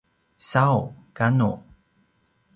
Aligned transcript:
sau 0.51 0.77
kanu 1.17 1.51